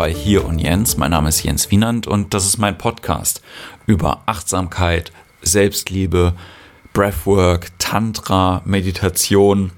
[0.00, 0.96] bei Hier und Jens.
[0.96, 3.42] Mein Name ist Jens Wienand und das ist mein Podcast
[3.84, 5.12] über Achtsamkeit,
[5.42, 6.32] Selbstliebe,
[6.94, 9.72] Breathwork, Tantra, Meditation,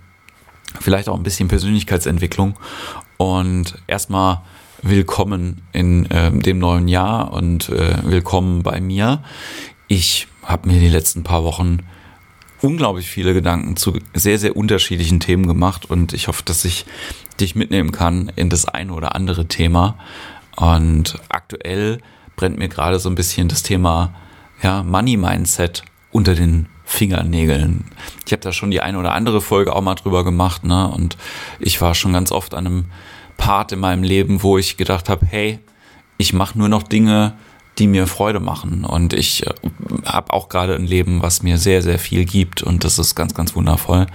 [0.81, 2.57] vielleicht auch ein bisschen Persönlichkeitsentwicklung.
[3.17, 4.43] Und erstmal
[4.83, 9.25] willkommen in äh, dem neuen Jahr und äh, willkommen bei mir.
[9.89, 11.79] Ich habe mir die letzten paar Wochen
[12.61, 16.87] unglaublich viele Gedanken zu sehr, sehr unterschiedlichen Themen gemacht und ich hoffe, dass ich
[17.41, 19.97] dich mitnehmen kann in das eine oder andere Thema.
[20.57, 21.99] Und aktuell
[22.37, 24.15] brennt mir gerade so ein bisschen das Thema
[24.63, 27.87] ja, Money Mindset unter den Fingernägeln.
[28.27, 30.89] Ich habe da schon die eine oder andere Folge auch mal drüber gemacht, ne?
[30.89, 31.17] Und
[31.59, 32.85] ich war schon ganz oft an einem
[33.37, 35.59] Part in meinem Leben, wo ich gedacht habe, hey,
[36.19, 37.35] ich mache nur noch Dinge,
[37.79, 38.85] die mir Freude machen.
[38.85, 39.51] Und ich äh,
[40.05, 42.63] habe auch gerade ein Leben, was mir sehr, sehr viel gibt.
[42.63, 44.07] Und das ist ganz, ganz wundervoll.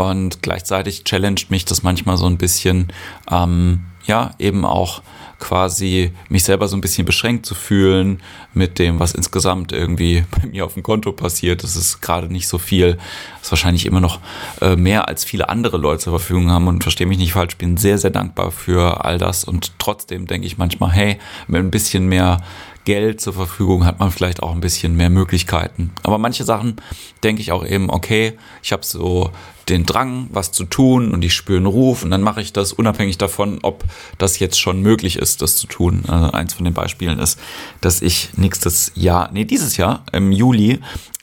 [0.00, 2.88] Und gleichzeitig challenged mich das manchmal so ein bisschen,
[3.30, 5.02] ähm, ja, eben auch
[5.38, 8.22] quasi mich selber so ein bisschen beschränkt zu fühlen
[8.54, 11.62] mit dem, was insgesamt irgendwie bei mir auf dem Konto passiert.
[11.62, 12.94] Das ist gerade nicht so viel.
[12.94, 14.20] Das ist wahrscheinlich immer noch
[14.62, 17.76] äh, mehr als viele andere Leute zur Verfügung haben und verstehe mich nicht falsch, bin
[17.76, 22.06] sehr, sehr dankbar für all das und trotzdem denke ich manchmal, hey, mit ein bisschen
[22.06, 22.38] mehr
[22.86, 25.92] Geld zur Verfügung hat man vielleicht auch ein bisschen mehr Möglichkeiten.
[26.02, 26.76] Aber manche Sachen
[27.22, 29.30] denke ich auch eben, okay, ich habe so
[29.70, 32.72] den Drang, was zu tun und ich spüre einen Ruf und dann mache ich das
[32.72, 33.84] unabhängig davon, ob
[34.18, 36.02] das jetzt schon möglich ist, das zu tun.
[36.08, 37.38] Also eins von den Beispielen ist,
[37.80, 40.80] dass ich nächstes Jahr, nee, dieses Jahr im Juli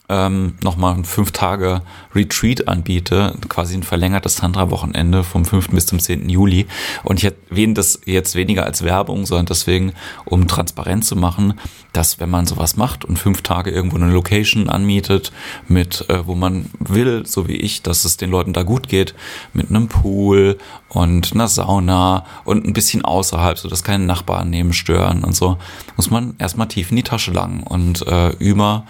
[0.09, 1.81] ähm, nochmal ein fünf Tage
[2.15, 5.69] Retreat anbiete, quasi ein verlängertes Tantra-Wochenende vom 5.
[5.69, 6.29] bis zum 10.
[6.29, 6.65] Juli.
[7.03, 11.55] Und ich erwähne das jetzt weniger als Werbung, sondern deswegen, um transparent zu machen,
[11.91, 15.33] dass wenn man sowas macht und fünf Tage irgendwo eine Location anmietet,
[15.67, 19.13] mit äh, wo man will, so wie ich, dass es den Leuten da gut geht,
[19.51, 20.57] mit einem Pool
[20.89, 25.57] und einer Sauna und ein bisschen außerhalb, so dass keine Nachbarn neben stören und so,
[25.97, 28.85] muss man erstmal tief in die Tasche langen und äh, über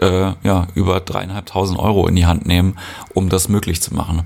[0.00, 2.76] äh, ja, über dreieinhalbtausend Euro in die Hand nehmen,
[3.14, 4.22] um das möglich zu machen.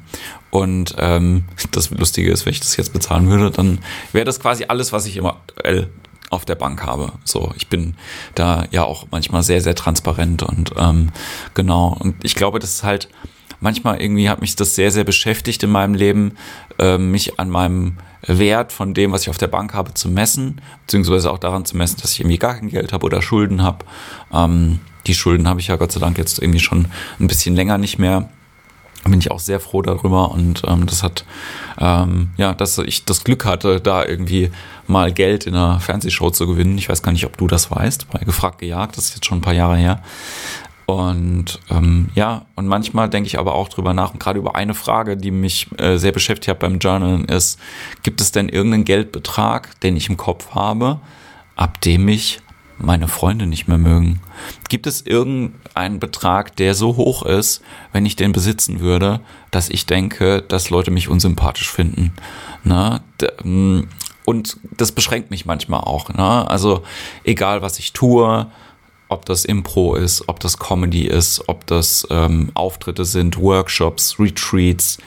[0.50, 3.78] Und ähm, das Lustige ist, wenn ich das jetzt bezahlen würde, dann
[4.12, 5.88] wäre das quasi alles, was ich immer aktuell
[6.31, 7.12] auf der Bank habe.
[7.25, 7.94] So, ich bin
[8.34, 11.10] da ja auch manchmal sehr, sehr transparent und ähm,
[11.55, 11.97] genau.
[11.99, 13.09] Und ich glaube, das ist halt
[13.62, 16.37] manchmal irgendwie hat mich das sehr, sehr beschäftigt in meinem Leben,
[16.78, 17.97] äh, mich an meinem
[18.27, 21.77] Wert von dem, was ich auf der Bank habe, zu messen, beziehungsweise auch daran zu
[21.77, 23.84] messen, dass ich irgendwie gar kein Geld habe oder Schulden habe.
[24.33, 26.86] Ähm, die Schulden habe ich ja Gott sei Dank jetzt irgendwie schon
[27.18, 28.28] ein bisschen länger nicht mehr.
[29.04, 31.24] Bin ich auch sehr froh darüber und ähm, das hat,
[31.80, 34.52] ähm, ja, dass ich das Glück hatte, da irgendwie
[34.86, 36.78] mal Geld in einer Fernsehshow zu gewinnen.
[36.78, 39.38] Ich weiß gar nicht, ob du das weißt, bei Gefragt gejagt, das ist jetzt schon
[39.38, 40.02] ein paar Jahre her.
[40.86, 44.74] Und ähm, ja, und manchmal denke ich aber auch drüber nach, und gerade über eine
[44.74, 47.58] Frage, die mich äh, sehr beschäftigt hat beim Journalen, ist,
[48.02, 51.00] gibt es denn irgendeinen Geldbetrag, den ich im Kopf habe,
[51.56, 52.41] ab dem ich
[52.82, 54.20] meine Freunde nicht mehr mögen?
[54.69, 57.62] Gibt es irgendeinen Betrag, der so hoch ist,
[57.93, 59.20] wenn ich den besitzen würde,
[59.50, 62.12] dass ich denke, dass Leute mich unsympathisch finden?
[62.65, 63.00] Na,
[63.42, 63.82] mm,
[64.25, 66.09] und das beschränkt mich manchmal auch.
[66.10, 66.50] Ne?
[66.50, 66.82] Also
[67.25, 68.47] egal, was ich tue,
[69.09, 74.98] ob das Impro ist, ob das Comedy ist, ob das ähm, Auftritte sind, Workshops, Retreats.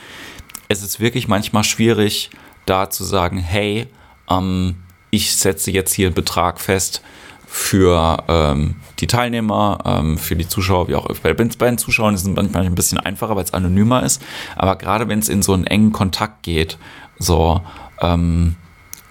[0.68, 2.30] Es ist wirklich manchmal schwierig,
[2.66, 3.88] da zu sagen, hey,
[4.30, 4.76] ähm,
[5.10, 7.02] ich setze jetzt hier einen Betrag fest,
[7.48, 12.22] für ähm, die Teilnehmer, ähm, für die Zuschauer, wie auch bei, bei den Zuschauern ist
[12.22, 14.22] es manchmal ein bisschen einfacher, weil es anonymer ist.
[14.56, 16.78] Aber gerade wenn es in so einen engen Kontakt geht,
[17.20, 17.62] so,
[18.02, 18.56] ähm,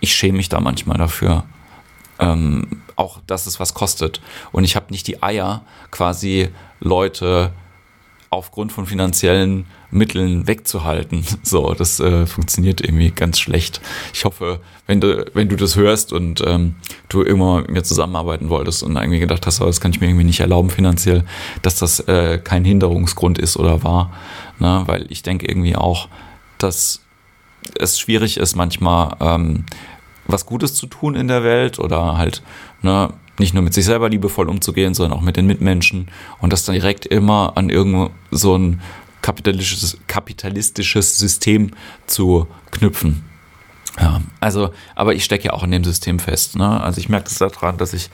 [0.00, 1.44] ich schäme mich da manchmal dafür.
[2.18, 4.20] Ähm, auch, dass es was kostet.
[4.52, 6.50] Und ich habe nicht die Eier, quasi
[6.80, 7.52] Leute
[8.34, 11.24] aufgrund von finanziellen Mitteln wegzuhalten.
[11.42, 13.80] So, das äh, funktioniert irgendwie ganz schlecht.
[14.12, 16.74] Ich hoffe, wenn du, wenn du das hörst und ähm,
[17.08, 20.24] du irgendwann mit mir zusammenarbeiten wolltest und irgendwie gedacht hast, das kann ich mir irgendwie
[20.24, 21.24] nicht erlauben finanziell,
[21.62, 24.12] dass das äh, kein Hinderungsgrund ist oder war.
[24.58, 24.82] Ne?
[24.86, 26.08] Weil ich denke irgendwie auch,
[26.58, 27.00] dass
[27.78, 29.64] es schwierig ist, manchmal ähm,
[30.26, 32.42] was Gutes zu tun in der Welt oder halt
[32.82, 36.08] ne, nicht nur mit sich selber liebevoll umzugehen, sondern auch mit den Mitmenschen
[36.40, 38.80] und das dann direkt immer an irgend so ein
[39.22, 41.70] kapitalistisches, kapitalistisches System
[42.06, 43.24] zu knüpfen.
[44.00, 46.56] Ja, also, aber ich stecke ja auch in dem System fest.
[46.56, 46.80] Ne?
[46.82, 48.10] Also ich merke das daran, dass ich,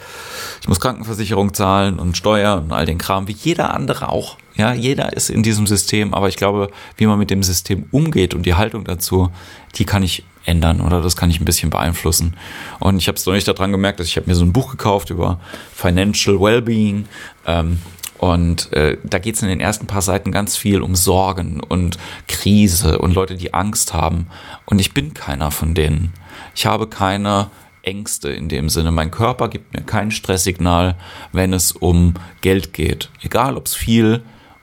[0.60, 4.36] ich muss Krankenversicherung zahlen und Steuern und all den Kram, wie jeder andere auch.
[4.60, 8.34] Ja, jeder ist in diesem System, aber ich glaube, wie man mit dem System umgeht
[8.34, 9.30] und die Haltung dazu,
[9.76, 12.36] die kann ich ändern oder das kann ich ein bisschen beeinflussen.
[12.78, 14.70] Und ich habe es noch nicht daran gemerkt, dass ich habe mir so ein Buch
[14.70, 15.40] gekauft über
[15.74, 17.06] Financial Wellbeing.
[17.46, 17.78] Ähm,
[18.18, 21.96] und äh, da geht es in den ersten paar Seiten ganz viel um Sorgen und
[22.28, 24.26] Krise und Leute, die Angst haben.
[24.66, 26.12] Und ich bin keiner von denen.
[26.54, 27.48] Ich habe keine
[27.80, 28.90] Ängste in dem Sinne.
[28.90, 30.96] Mein Körper gibt mir kein Stresssignal,
[31.32, 32.12] wenn es um
[32.42, 33.08] Geld geht.
[33.22, 34.22] Egal, ob es viel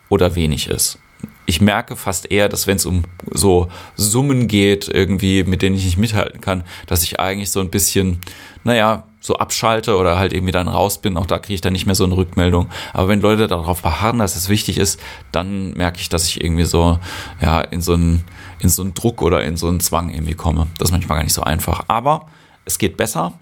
[0.10, 1.00] oder wenig ist.
[1.46, 5.86] Ich merke fast eher, dass wenn es um so Summen geht, irgendwie, mit denen ich
[5.86, 8.20] nicht mithalten kann, dass ich eigentlich so ein bisschen,
[8.64, 11.86] naja, so abschalte oder halt irgendwie dann raus bin, auch da kriege ich dann nicht
[11.86, 12.70] mehr so eine Rückmeldung.
[12.94, 15.00] Aber wenn Leute darauf beharren, dass es wichtig ist,
[15.32, 17.00] dann merke ich, dass ich irgendwie so,
[17.42, 18.24] ja, in so einen,
[18.60, 20.68] in so einen Druck oder in so einen Zwang irgendwie komme.
[20.78, 21.84] Das ist manchmal gar nicht so einfach.
[21.88, 22.28] Aber
[22.66, 23.34] es geht besser.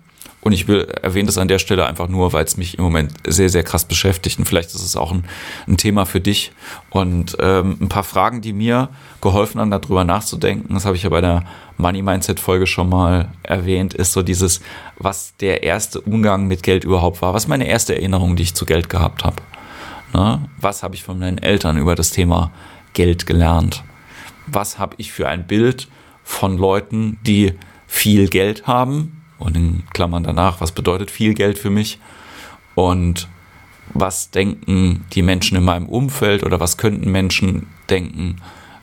[0.46, 3.14] Und ich will erwähne das an der Stelle einfach nur, weil es mich im Moment
[3.26, 4.38] sehr, sehr krass beschäftigt.
[4.38, 5.24] Und vielleicht ist es auch ein,
[5.68, 6.52] ein Thema für dich.
[6.92, 8.90] Und ähm, ein paar Fragen, die mir
[9.22, 11.46] geholfen haben, darüber nachzudenken, das habe ich ja bei der
[11.78, 14.62] Money Mindset Folge schon mal erwähnt, ist so dieses,
[15.00, 17.34] was der erste Umgang mit Geld überhaupt war.
[17.34, 19.38] Was meine erste Erinnerung, die ich zu Geld gehabt habe.
[20.14, 20.48] Ne?
[20.62, 22.52] Was habe ich von meinen Eltern über das Thema
[22.94, 23.84] Geld gelernt?
[24.46, 25.88] Was habe ich für ein Bild
[26.24, 27.56] von Leuten, die
[27.88, 29.15] viel Geld haben?
[29.38, 32.00] Und in Klammern danach, was bedeutet viel Geld für mich?
[32.74, 33.28] Und
[33.94, 38.38] was denken die Menschen in meinem Umfeld oder was könnten Menschen denken,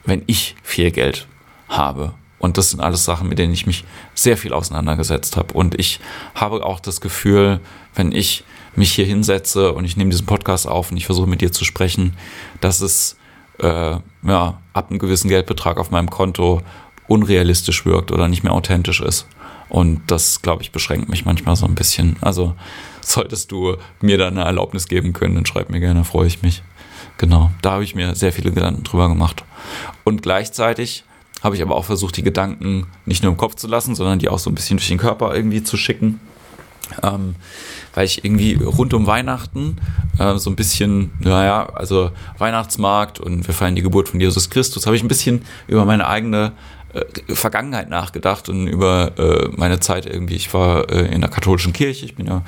[0.04, 1.26] wenn ich viel Geld
[1.69, 2.14] habe?
[2.38, 3.84] Und das sind alles Sachen, mit denen ich mich
[4.14, 5.54] sehr viel auseinandergesetzt habe.
[5.54, 6.00] Und ich
[6.34, 7.60] habe auch das Gefühl,
[7.94, 8.44] wenn ich
[8.75, 11.64] mich hier hinsetze und ich nehme diesen Podcast auf und ich versuche mit dir zu
[11.64, 12.16] sprechen,
[12.60, 13.16] dass es
[13.60, 16.62] äh, ja, ab einem gewissen Geldbetrag auf meinem Konto
[17.06, 19.26] unrealistisch wirkt oder nicht mehr authentisch ist.
[19.72, 22.16] Und das, glaube ich, beschränkt mich manchmal so ein bisschen.
[22.20, 22.54] Also
[23.00, 26.62] solltest du mir da eine Erlaubnis geben können, dann schreib mir gerne, freue ich mich.
[27.16, 29.44] Genau, da habe ich mir sehr viele Gedanken drüber gemacht.
[30.04, 31.04] Und gleichzeitig
[31.42, 34.28] habe ich aber auch versucht, die Gedanken nicht nur im Kopf zu lassen, sondern die
[34.28, 36.20] auch so ein bisschen durch den Körper irgendwie zu schicken.
[37.02, 37.36] Ähm,
[37.94, 39.78] weil ich irgendwie rund um Weihnachten
[40.19, 44.84] äh, so ein bisschen, naja, also Weihnachtsmarkt und wir feiern die Geburt von Jesus Christus,
[44.84, 46.52] habe ich ein bisschen über meine eigene
[46.94, 50.34] äh, Vergangenheit nachgedacht und über äh, meine Zeit irgendwie.
[50.34, 52.42] Ich war äh, in der katholischen Kirche, ich bin ja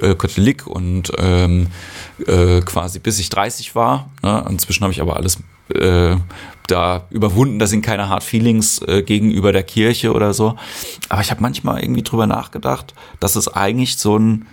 [0.00, 1.66] äh, Katholik und ähm,
[2.26, 4.10] äh, quasi bis ich 30 war.
[4.22, 4.44] Ne?
[4.48, 5.38] Inzwischen habe ich aber alles
[5.74, 6.16] äh,
[6.68, 7.58] da überwunden.
[7.58, 10.56] Da sind keine Hard Feelings gegenüber der Kirche oder so.
[11.08, 14.46] Aber ich habe manchmal irgendwie drüber nachgedacht, dass es eigentlich so ein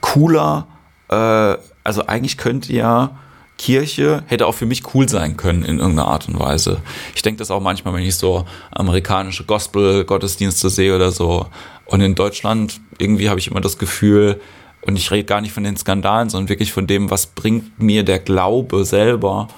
[0.00, 0.68] cooler,
[1.08, 3.18] also eigentlich könnte ja
[3.60, 6.80] Kirche hätte auch für mich cool sein können in irgendeiner Art und Weise.
[7.14, 11.46] Ich denke das auch manchmal, wenn ich so amerikanische Gospel-Gottesdienste sehe oder so.
[11.84, 14.40] Und in Deutschland irgendwie habe ich immer das Gefühl,
[14.80, 18.02] und ich rede gar nicht von den Skandalen, sondern wirklich von dem, was bringt mir
[18.02, 19.48] der Glaube selber,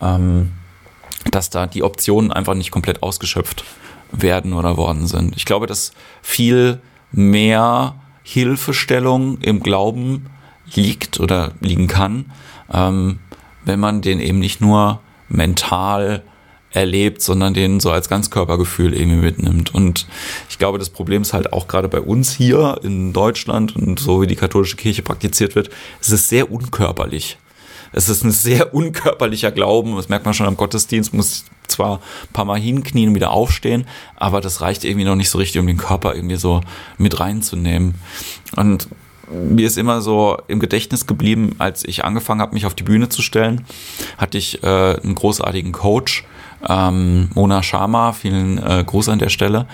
[0.00, 0.52] ähm,
[1.32, 3.64] dass da die Optionen einfach nicht komplett ausgeschöpft
[4.12, 5.36] werden oder worden sind.
[5.36, 5.90] Ich glaube, dass
[6.22, 10.26] viel mehr Hilfestellung im Glauben
[10.76, 12.26] liegt oder liegen kann,
[12.72, 13.18] ähm,
[13.64, 16.22] wenn man den eben nicht nur mental
[16.70, 19.74] erlebt, sondern den so als Ganzkörpergefühl irgendwie mitnimmt.
[19.74, 20.06] Und
[20.48, 24.20] ich glaube, das Problem ist halt auch gerade bei uns hier in Deutschland und so
[24.20, 25.70] wie die katholische Kirche praktiziert wird,
[26.00, 27.38] es ist sehr unkörperlich.
[27.92, 29.96] Es ist ein sehr unkörperlicher Glauben.
[29.96, 31.14] Das merkt man schon am Gottesdienst.
[31.14, 35.30] Muss zwar ein paar Mal hinknien und wieder aufstehen, aber das reicht irgendwie noch nicht
[35.30, 36.60] so richtig, um den Körper irgendwie so
[36.96, 37.94] mit reinzunehmen.
[38.56, 38.88] Und
[39.30, 43.08] mir ist immer so im Gedächtnis geblieben, als ich angefangen habe, mich auf die Bühne
[43.08, 43.64] zu stellen,
[44.16, 46.24] hatte ich äh, einen großartigen Coach,
[46.68, 49.66] ähm, Mona Sharma, vielen äh, Gruß an der Stelle,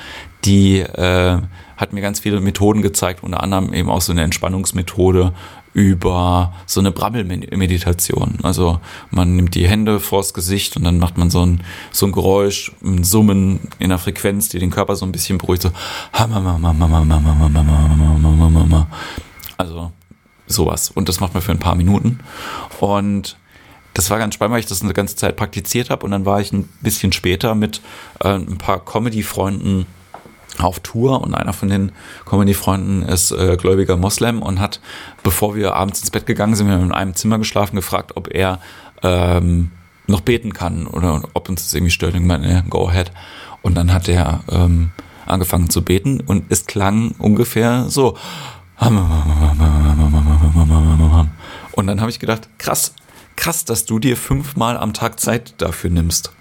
[0.44, 1.38] die äh,
[1.76, 5.32] hat mir ganz viele Methoden gezeigt, unter anderem eben auch so eine Entspannungsmethode
[5.74, 8.38] über so eine Brabbelmeditation.
[8.44, 8.78] Also
[9.10, 12.72] man nimmt die Hände vors Gesicht und dann macht man so ein, so ein Geräusch,
[12.82, 15.62] ein Summen in der Frequenz, die den Körper so ein bisschen beruhigt.
[15.62, 15.70] So
[19.56, 19.92] also
[20.46, 20.90] sowas.
[20.90, 22.20] Und das macht man für ein paar Minuten.
[22.80, 23.36] Und
[23.94, 26.04] das war ganz spannend, weil ich das eine ganze Zeit praktiziert habe.
[26.04, 27.80] Und dann war ich ein bisschen später mit
[28.20, 29.86] äh, ein paar Comedy-Freunden
[30.58, 31.92] auf Tour und einer von den
[32.26, 34.80] Comedy-Freunden ist äh, gläubiger Moslem und hat,
[35.24, 38.32] bevor wir abends ins Bett gegangen sind, wir haben in einem Zimmer geschlafen, gefragt, ob
[38.32, 38.60] er
[39.02, 39.72] ähm,
[40.06, 42.14] noch beten kann oder ob uns das irgendwie stört.
[42.14, 43.10] Ich meine, go ahead.
[43.62, 44.92] Und dann hat er ähm,
[45.26, 48.16] angefangen zu beten und es klang ungefähr so.
[51.72, 52.94] Und dann habe ich gedacht, krass,
[53.36, 56.32] krass, dass du dir fünfmal am Tag Zeit dafür nimmst.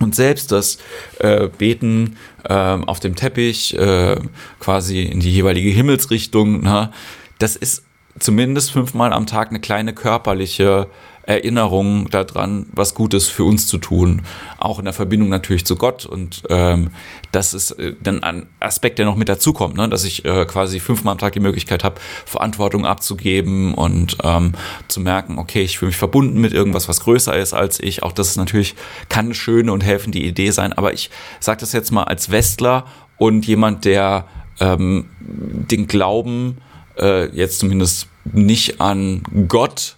[0.00, 0.78] Und selbst das
[1.18, 4.16] äh, Beten äh, auf dem Teppich, äh,
[4.60, 6.92] quasi in die jeweilige Himmelsrichtung, na,
[7.38, 7.84] das ist
[8.18, 10.88] zumindest fünfmal am Tag eine kleine körperliche
[11.28, 14.22] Erinnerung daran, was Gutes für uns zu tun.
[14.56, 16.06] Auch in der Verbindung natürlich zu Gott.
[16.06, 16.90] Und ähm,
[17.32, 19.90] das ist äh, dann ein Aspekt, der noch mit dazukommt, ne?
[19.90, 24.54] dass ich äh, quasi fünfmal am Tag die Möglichkeit habe, Verantwortung abzugeben und ähm,
[24.88, 28.02] zu merken, okay, ich fühle mich verbunden mit irgendwas, was größer ist als ich.
[28.02, 28.74] Auch das ist natürlich,
[29.10, 30.72] kann eine schöne und helfende Idee sein.
[30.72, 32.86] Aber ich sage das jetzt mal als Westler
[33.18, 34.24] und jemand, der
[34.60, 36.56] ähm, den Glauben,
[36.98, 39.97] äh, jetzt zumindest nicht an Gott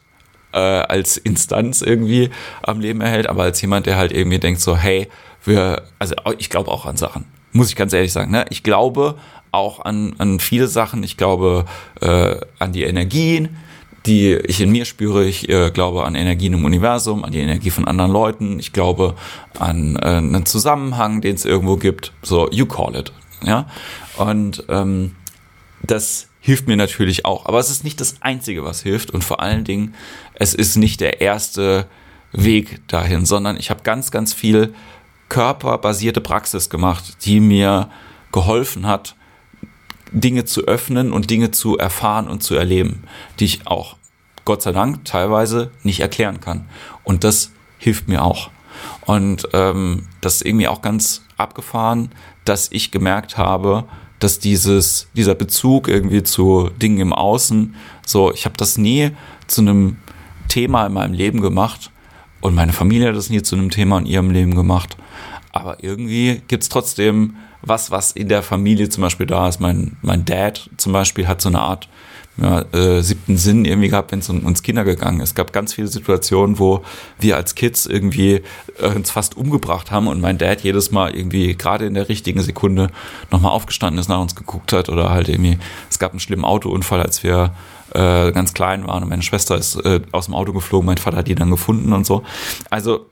[0.52, 2.30] äh, als Instanz irgendwie
[2.62, 5.08] am Leben erhält, aber als jemand, der halt irgendwie denkt so, hey,
[5.44, 8.30] wir, also ich glaube auch an Sachen, muss ich ganz ehrlich sagen.
[8.30, 8.44] Ne?
[8.50, 9.16] Ich glaube
[9.52, 11.02] auch an, an viele Sachen.
[11.02, 11.64] Ich glaube
[12.00, 13.56] äh, an die Energien,
[14.06, 15.24] die ich in mir spüre.
[15.24, 18.58] Ich äh, glaube an Energien im Universum, an die Energie von anderen Leuten.
[18.58, 19.14] Ich glaube
[19.58, 22.12] an äh, einen Zusammenhang, den es irgendwo gibt.
[22.22, 23.12] So, you call it.
[23.44, 23.66] Ja.
[24.16, 25.16] Und ähm,
[25.82, 27.46] das hilft mir natürlich auch.
[27.46, 29.10] Aber es ist nicht das Einzige, was hilft.
[29.10, 29.94] Und vor allen Dingen,
[30.40, 31.86] es ist nicht der erste
[32.32, 34.74] Weg dahin, sondern ich habe ganz, ganz viel
[35.28, 37.90] körperbasierte Praxis gemacht, die mir
[38.32, 39.16] geholfen hat,
[40.12, 43.04] Dinge zu öffnen und Dinge zu erfahren und zu erleben,
[43.38, 43.96] die ich auch,
[44.46, 46.68] Gott sei Dank, teilweise nicht erklären kann.
[47.04, 48.50] Und das hilft mir auch.
[49.02, 52.12] Und ähm, das ist irgendwie auch ganz abgefahren,
[52.46, 53.84] dass ich gemerkt habe,
[54.20, 57.74] dass dieses, dieser Bezug irgendwie zu Dingen im Außen,
[58.06, 59.10] so, ich habe das nie
[59.46, 59.98] zu einem
[60.50, 61.90] Thema in meinem Leben gemacht
[62.40, 64.96] und meine Familie hat das nie zu einem Thema in ihrem Leben gemacht.
[65.52, 69.60] Aber irgendwie gibt es trotzdem was, was in der Familie zum Beispiel da ist.
[69.60, 71.88] Mein, mein Dad zum Beispiel hat so eine Art
[72.40, 75.30] ja, äh, siebten Sinn irgendwie gehabt, wenn es um uns Kinder gegangen ist.
[75.30, 76.82] Es gab ganz viele Situationen, wo
[77.18, 78.42] wir als Kids irgendwie
[78.78, 82.40] äh, uns fast umgebracht haben und mein Dad jedes Mal irgendwie gerade in der richtigen
[82.40, 82.90] Sekunde
[83.30, 85.58] nochmal aufgestanden ist, nach uns geguckt hat oder halt irgendwie,
[85.90, 87.52] es gab einen schlimmen Autounfall, als wir
[87.94, 91.18] äh, ganz klein waren und meine Schwester ist äh, aus dem Auto geflogen, mein Vater
[91.18, 92.22] hat die dann gefunden und so.
[92.70, 93.06] Also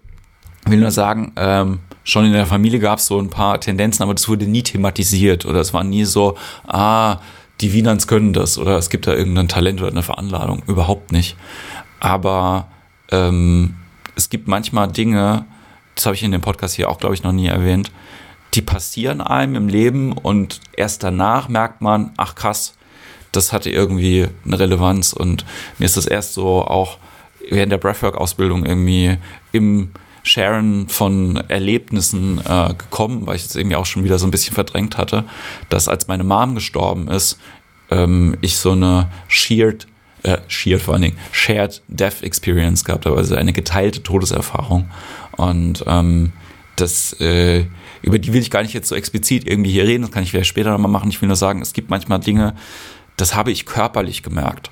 [0.65, 4.03] ich will nur sagen, ähm, schon in der Familie gab es so ein paar Tendenzen,
[4.03, 7.19] aber das wurde nie thematisiert oder es war nie so, ah,
[7.61, 10.63] die Wienerns können das oder es gibt da irgendein Talent oder eine Veranladung.
[10.67, 11.37] Überhaupt nicht.
[12.01, 12.69] Aber
[13.11, 13.77] ähm,
[14.15, 15.45] es gibt manchmal Dinge,
[15.95, 17.91] das habe ich in dem Podcast hier auch, glaube ich, noch nie erwähnt,
[18.55, 22.78] die passieren einem im Leben und erst danach merkt man, ach krass,
[23.33, 25.45] das hatte irgendwie eine Relevanz und
[25.79, 26.99] mir ist das erst so auch
[27.51, 29.17] während der Breathwork-Ausbildung irgendwie
[29.53, 29.91] im
[30.23, 34.55] Sharen von Erlebnissen äh, gekommen, weil ich es irgendwie auch schon wieder so ein bisschen
[34.55, 35.25] verdrängt hatte,
[35.69, 37.39] dass als meine Mom gestorben ist,
[37.91, 39.87] ähm, ich so eine shared,
[40.23, 44.91] äh, shared vor allen Dingen, shared Death Experience gehabt habe, also eine geteilte Todeserfahrung.
[45.37, 46.33] Und ähm,
[46.77, 47.65] das, äh,
[48.03, 50.31] über die will ich gar nicht jetzt so explizit irgendwie hier reden, das kann ich
[50.31, 51.11] vielleicht später nochmal machen.
[51.11, 52.55] Ich will nur sagen, es gibt manchmal Dinge,
[53.19, 54.71] das habe ich körperlich gemerkt.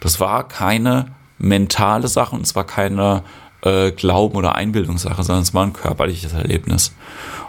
[0.00, 1.06] Das war keine
[1.38, 3.22] mentale Sache und es war keine
[3.62, 6.94] äh, Glauben oder Einbildungssache, sondern es war ein körperliches Erlebnis.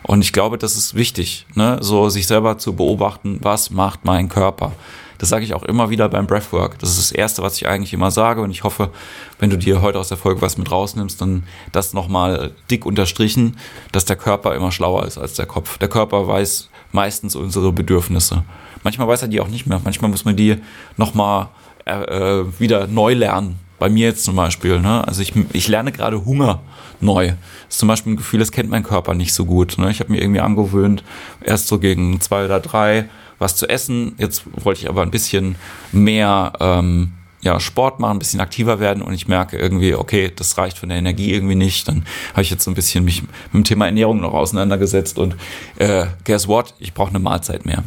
[0.03, 1.77] Und ich glaube, das ist wichtig, ne?
[1.81, 4.71] so sich selber zu beobachten, was macht mein Körper.
[5.17, 6.77] Das sage ich auch immer wieder beim Breathwork.
[6.79, 8.41] Das ist das Erste, was ich eigentlich immer sage.
[8.41, 8.91] Und ich hoffe,
[9.39, 13.57] wenn du dir heute aus der Folge was mit rausnimmst, dann das nochmal dick unterstrichen,
[13.91, 15.79] dass der Körper immer schlauer ist als der Kopf.
[15.79, 18.43] Der Körper weiß meistens unsere Bedürfnisse.
[18.87, 19.81] Manchmal weiß er die auch nicht mehr.
[19.83, 20.55] Manchmal muss man die
[20.95, 21.49] nochmal
[21.85, 23.59] äh, äh wieder neu lernen.
[23.79, 24.79] Bei mir jetzt zum Beispiel.
[24.79, 25.05] Ne?
[25.05, 26.61] Also ich, ich lerne gerade Hunger
[27.01, 27.27] neu.
[27.27, 27.35] Das
[27.71, 29.77] ist zum Beispiel ein Gefühl, das kennt mein Körper nicht so gut.
[29.77, 29.91] Ne?
[29.91, 31.03] Ich habe mir irgendwie angewöhnt,
[31.43, 34.15] erst so gegen zwei oder drei was zu essen.
[34.19, 35.57] Jetzt wollte ich aber ein bisschen
[35.91, 40.57] mehr ähm, ja, Sport machen, ein bisschen aktiver werden und ich merke irgendwie, okay, das
[40.57, 41.87] reicht von der Energie irgendwie nicht.
[41.87, 45.35] Dann habe ich jetzt so ein bisschen mich mit dem Thema Ernährung noch auseinandergesetzt und
[45.77, 46.73] äh, guess what?
[46.79, 47.83] Ich brauche eine Mahlzeit mehr.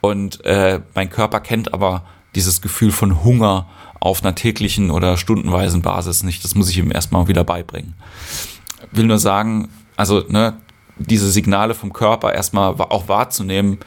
[0.00, 2.04] Und äh, mein Körper kennt aber
[2.34, 3.68] dieses Gefühl von Hunger
[3.98, 6.44] auf einer täglichen oder stundenweisen Basis nicht.
[6.44, 7.94] Das muss ich ihm erstmal wieder beibringen.
[8.90, 10.54] Will nur sagen, also ne,
[10.96, 13.78] diese Signale vom Körper erstmal auch wahrzunehmen,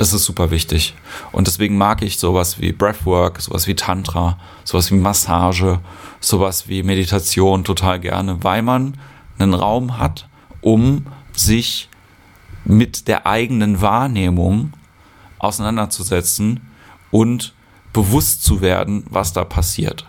[0.00, 0.94] das ist super wichtig.
[1.30, 5.78] Und deswegen mag ich sowas wie Breathwork, sowas wie Tantra, sowas wie Massage,
[6.20, 8.94] sowas wie Meditation total gerne, weil man
[9.38, 10.26] einen Raum hat,
[10.62, 11.04] um
[11.34, 11.90] sich
[12.64, 14.72] mit der eigenen Wahrnehmung
[15.38, 16.60] auseinanderzusetzen
[17.10, 17.52] und
[17.92, 20.06] bewusst zu werden, was da passiert.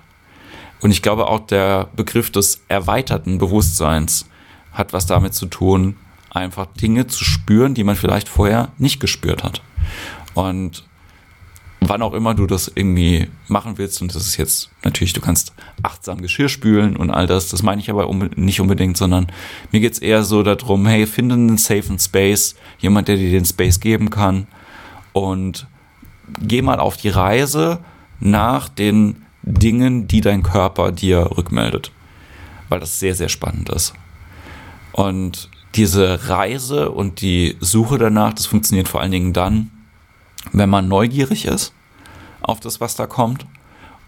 [0.80, 4.30] Und ich glaube auch der Begriff des erweiterten Bewusstseins
[4.72, 5.98] hat was damit zu tun,
[6.30, 9.62] einfach Dinge zu spüren, die man vielleicht vorher nicht gespürt hat.
[10.34, 10.84] Und
[11.82, 15.54] wann auch immer du das irgendwie machen willst, und das ist jetzt natürlich, du kannst
[15.84, 19.28] achtsam Geschirr spülen und all das, das meine ich aber nicht unbedingt, sondern
[19.72, 23.46] mir geht es eher so darum, hey, finde einen safen Space, jemand, der dir den
[23.46, 24.48] Space geben kann
[25.12, 25.68] und
[26.40, 27.80] geh mal auf die Reise
[28.20, 31.92] nach den Dingen, die dein Körper dir rückmeldet,
[32.70, 33.94] weil das sehr, sehr spannend ist.
[34.92, 39.72] Und diese Reise und die Suche danach, das funktioniert vor allen Dingen dann,
[40.52, 41.74] wenn man neugierig ist
[42.42, 43.46] auf das, was da kommt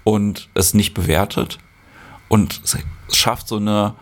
[0.04, 1.60] und es nicht bewertet
[2.30, 2.78] und es
[3.16, 3.94] schafft, so eine,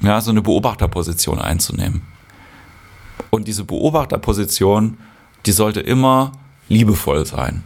[0.00, 2.02] ja, so eine Beobachterposition einzunehmen.
[3.30, 4.98] Und diese Beobachterposition,
[5.44, 6.32] die sollte immer
[6.68, 7.64] liebevoll sein.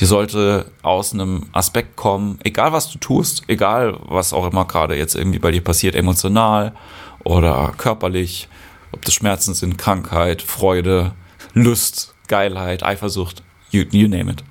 [0.00, 4.96] Die sollte aus einem Aspekt kommen, egal was du tust, egal was auch immer gerade
[4.96, 6.74] jetzt irgendwie bei dir passiert, emotional
[7.22, 8.48] oder körperlich,
[8.92, 11.12] ob das Schmerzen sind, Krankheit, Freude,
[11.52, 14.44] Lust, Geilheit, Eifersucht, you, you name it.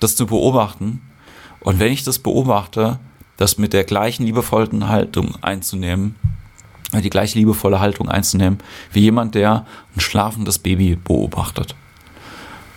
[0.00, 1.02] Das zu beobachten.
[1.60, 2.98] Und wenn ich das beobachte,
[3.36, 6.16] das mit der gleichen liebevollen Haltung einzunehmen,
[6.92, 8.58] die gleiche liebevolle Haltung einzunehmen,
[8.92, 11.74] wie jemand, der ein schlafendes Baby beobachtet.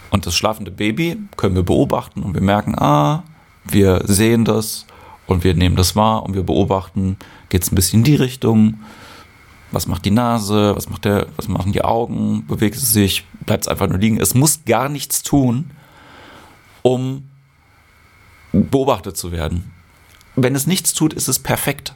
[0.09, 3.23] Und das schlafende Baby können wir beobachten und wir merken, ah,
[3.63, 4.85] wir sehen das
[5.25, 7.17] und wir nehmen das wahr und wir beobachten,
[7.49, 8.79] geht es ein bisschen in die Richtung,
[9.71, 13.65] was macht die Nase, was, macht der, was machen die Augen, bewegt es sich, bleibt
[13.65, 14.19] es einfach nur liegen.
[14.19, 15.71] Es muss gar nichts tun,
[16.81, 17.29] um
[18.51, 19.71] beobachtet zu werden.
[20.35, 21.95] Wenn es nichts tut, ist es perfekt.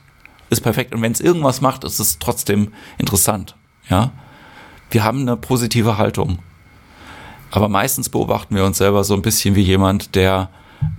[0.49, 0.93] Ist perfekt.
[0.93, 3.55] Und wenn es irgendwas macht, ist es trotzdem interessant.
[3.89, 4.11] Ja?
[4.91, 6.39] Wir haben eine positive Haltung.
[7.51, 10.49] Aber meistens beobachten wir uns selber so ein bisschen wie jemand, der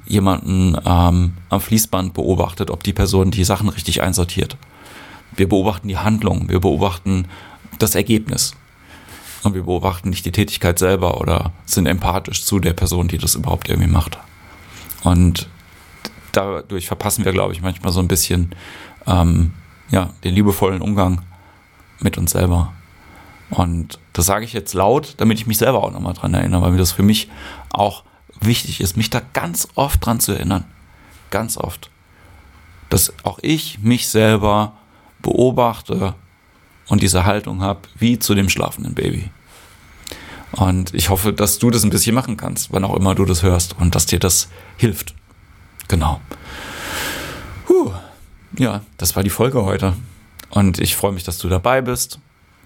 [0.07, 4.57] jemanden ähm, am Fließband beobachtet, ob die Person die Sachen richtig einsortiert.
[5.35, 7.27] Wir beobachten die Handlung, wir beobachten
[7.79, 8.55] das Ergebnis.
[9.47, 13.37] Und wir beobachten nicht die Tätigkeit selber oder sind empathisch zu der Person, die das
[13.37, 14.19] überhaupt irgendwie macht.
[15.05, 15.49] Und
[16.33, 18.57] dadurch verpassen wir, glaube ich, manchmal so ein bisschen
[19.07, 19.53] ähm,
[19.89, 21.23] ja, den liebevollen Umgang
[22.01, 22.73] mit uns selber.
[23.51, 26.73] Und das sage ich jetzt laut, damit ich mich selber auch nochmal dran erinnere, weil
[26.73, 27.31] mir das für mich
[27.71, 28.03] auch
[28.41, 30.65] wichtig ist, mich da ganz oft dran zu erinnern.
[31.31, 31.89] Ganz oft.
[32.89, 34.73] Dass auch ich mich selber
[35.23, 36.17] beobachte
[36.89, 39.31] und diese Haltung habe, wie zu dem schlafenden Baby.
[40.53, 43.43] Und ich hoffe, dass du das ein bisschen machen kannst, wann auch immer du das
[43.43, 45.15] hörst und dass dir das hilft.
[45.89, 46.21] Genau.
[47.67, 47.93] Puh.
[48.59, 49.95] Ja, das war die Folge heute.
[50.51, 52.21] Und ich freue mich, dass du dabei bist.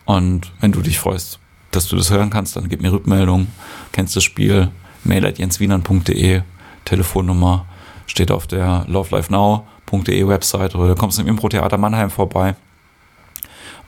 [0.04, 1.38] Und wenn du dich freust,
[1.70, 3.48] dass du das hören kannst, dann gib mir Rückmeldung.
[3.92, 4.70] Kennst das Spiel?
[5.02, 6.42] Mail at jenswienern.de,
[6.84, 7.66] Telefonnummer
[8.06, 12.54] steht auf der lovelifenow.de Website oder kommst im Impro-Theater Mannheim vorbei.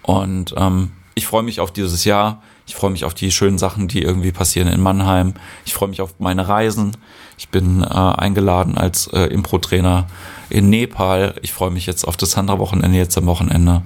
[0.02, 2.42] Und ähm, ich freue mich auf dieses Jahr.
[2.66, 5.34] Ich freue mich auf die schönen Sachen, die irgendwie passieren in Mannheim.
[5.64, 6.96] Ich freue mich auf meine Reisen.
[7.36, 10.06] Ich bin äh, eingeladen als äh, Impro-Trainer
[10.48, 11.34] in Nepal.
[11.42, 13.82] Ich freue mich jetzt auf das Sandra-Wochenende jetzt am Wochenende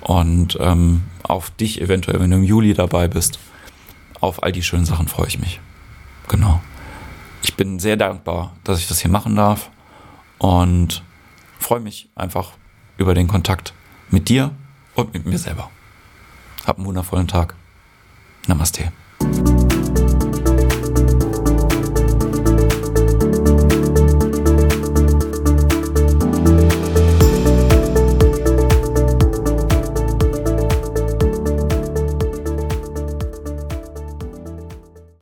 [0.00, 3.38] und ähm, auf dich eventuell, wenn du im Juli dabei bist.
[4.20, 5.60] Auf all die schönen Sachen freue ich mich.
[6.28, 6.60] Genau.
[7.42, 9.70] Ich bin sehr dankbar, dass ich das hier machen darf
[10.38, 11.02] und
[11.58, 12.52] freue mich einfach
[12.96, 13.74] über den Kontakt
[14.10, 14.52] mit dir
[14.94, 15.70] und mit mir selber.
[16.66, 17.54] Hab einen wundervollen Tag.
[18.48, 18.92] Namaste.